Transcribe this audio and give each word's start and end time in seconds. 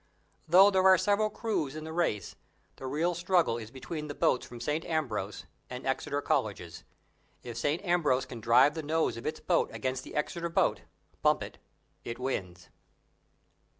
Though 0.47 0.71
there 0.71 0.81
are 0.87 0.97
several 0.97 1.29
crews 1.29 1.75
in 1.75 1.83
the 1.83 1.93
race 1.93 2.35
the 2.77 2.87
real 2.87 3.13
struggle 3.13 3.59
is 3.59 3.69
between 3.69 4.07
the 4.07 4.15
boats 4.15 4.47
from 4.47 4.59
St. 4.59 4.83
Ambrose 4.85 5.45
and 5.69 5.85
Exeter 5.85 6.23
Colleges. 6.23 6.83
If 7.43 7.55
St. 7.55 7.85
Ambrose 7.85 8.25
can 8.25 8.41
drive 8.41 8.73
the 8.73 8.81
nose 8.81 9.15
of 9.15 9.27
its 9.27 9.39
boat 9.39 9.69
against 9.71 10.03
the 10.03 10.15
Exeter 10.15 10.49
boat 10.49 10.81
"bump 11.21 11.43
it" 11.43 11.59
it 12.03 12.17
wins.) 12.17 12.69